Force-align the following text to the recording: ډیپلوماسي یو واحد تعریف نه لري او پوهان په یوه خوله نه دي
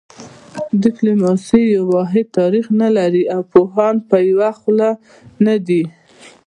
ډیپلوماسي 0.83 1.61
یو 1.75 1.83
واحد 1.95 2.25
تعریف 2.37 2.67
نه 2.81 2.89
لري 2.97 3.23
او 3.33 3.41
پوهان 3.53 3.95
په 4.09 4.17
یوه 4.29 4.49
خوله 4.59 4.89
نه 5.45 5.55
دي 5.67 5.83